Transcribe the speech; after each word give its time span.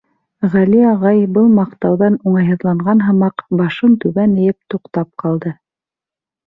Ғәли 0.53 0.79
ағай, 0.91 1.19
был 1.35 1.51
маҡтауҙан 1.57 2.17
уңайһыҙланған 2.31 3.07
һымаҡ, 3.11 3.47
башын 3.63 3.95
түбән 4.07 4.37
эйеп, 4.43 4.61
туҡтап 4.75 5.13
ҡалды. 5.25 5.59